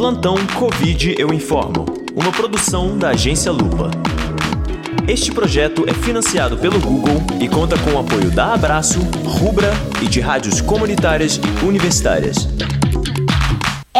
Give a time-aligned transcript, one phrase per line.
[0.00, 1.84] Plantão Covid Eu Informo,
[2.16, 3.90] uma produção da agência Lupa.
[5.06, 10.08] Este projeto é financiado pelo Google e conta com o apoio da Abraço, Rubra e
[10.08, 12.48] de rádios comunitárias e universitárias.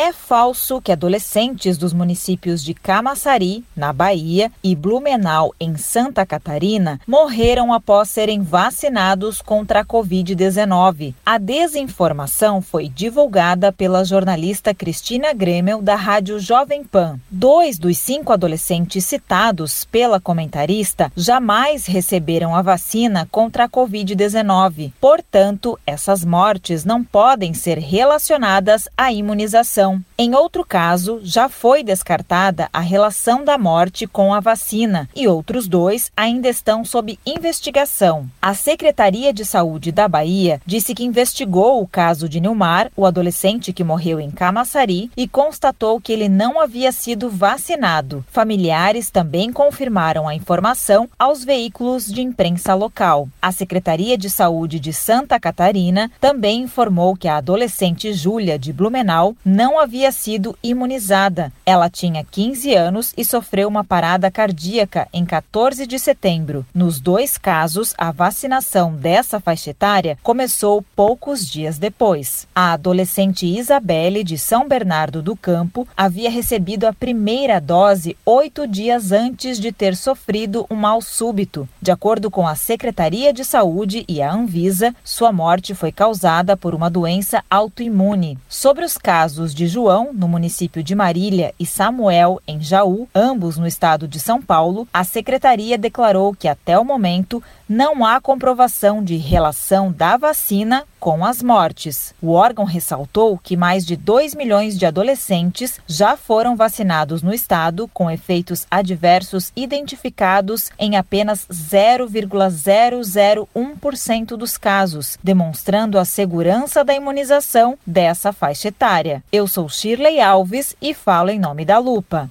[0.00, 7.00] É falso que adolescentes dos municípios de Camaçari, na Bahia, e Blumenau, em Santa Catarina,
[7.04, 11.14] morreram após serem vacinados contra a Covid-19.
[11.26, 17.18] A desinformação foi divulgada pela jornalista Cristina Gremel, da Rádio Jovem Pan.
[17.28, 24.92] Dois dos cinco adolescentes citados pela comentarista jamais receberam a vacina contra a Covid-19.
[25.00, 29.87] Portanto, essas mortes não podem ser relacionadas à imunização
[30.20, 35.68] em outro caso, já foi descartada a relação da morte com a vacina e outros
[35.68, 38.28] dois ainda estão sob investigação.
[38.42, 43.72] A Secretaria de Saúde da Bahia disse que investigou o caso de Nilmar, o adolescente
[43.72, 48.24] que morreu em Camaçari, e constatou que ele não havia sido vacinado.
[48.28, 53.28] Familiares também confirmaram a informação aos veículos de imprensa local.
[53.40, 59.36] A Secretaria de Saúde de Santa Catarina também informou que a adolescente Júlia de Blumenau
[59.44, 61.52] não não havia sido imunizada.
[61.64, 66.66] Ela tinha 15 anos e sofreu uma parada cardíaca em 14 de setembro.
[66.74, 72.48] Nos dois casos, a vacinação dessa faixa etária começou poucos dias depois.
[72.52, 79.12] A adolescente Isabelle, de São Bernardo do Campo, havia recebido a primeira dose oito dias
[79.12, 81.68] antes de ter sofrido um mal súbito.
[81.80, 86.74] De acordo com a Secretaria de Saúde e a Anvisa, sua morte foi causada por
[86.74, 88.36] uma doença autoimune.
[88.48, 93.66] Sobre os casos de João, no município de Marília, e Samuel, em Jaú, ambos no
[93.66, 99.16] estado de São Paulo, a secretaria declarou que até o momento não há comprovação de
[99.16, 102.14] relação da vacina com as mortes.
[102.20, 107.88] O órgão ressaltou que mais de 2 milhões de adolescentes já foram vacinados no estado,
[107.92, 118.32] com efeitos adversos identificados em apenas 0,001% dos casos, demonstrando a segurança da imunização dessa
[118.32, 119.22] faixa etária.
[119.30, 122.30] Eu sou Shirley Alves e falo em nome da Lupa.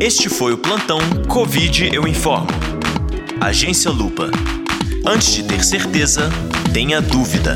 [0.00, 0.98] Este foi o plantão
[1.28, 2.48] Covid Eu Informo.
[3.40, 4.32] Agência Lupa.
[5.06, 6.28] Antes de ter certeza,
[6.74, 7.54] tenha dúvida.